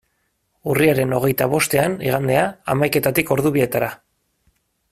[0.71, 3.95] Urriaren hogeita bostean, igandea, hamaiketatik ordu bietara.